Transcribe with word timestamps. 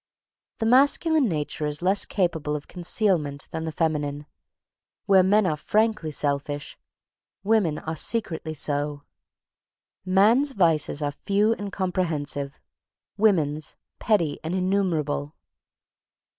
The 0.57 0.65
masculine 0.65 1.29
nature 1.29 1.67
is 1.67 1.83
less 1.83 2.05
capable 2.05 2.55
of 2.55 2.67
concealment 2.67 3.47
than 3.51 3.65
the 3.65 3.71
feminine. 3.71 4.25
Where 5.05 5.21
men 5.21 5.45
are 5.45 5.55
frankly 5.55 6.09
selfish, 6.09 6.75
women 7.43 7.77
are 7.77 7.95
secretly 7.95 8.55
so. 8.55 9.03
Man's 10.03 10.53
vices 10.53 11.03
are 11.03 11.11
few 11.11 11.53
and 11.53 11.71
comprehensive; 11.71 12.59
woman's 13.15 13.75
petty 13.99 14.39
and 14.43 14.55
innumerable. 14.55 15.35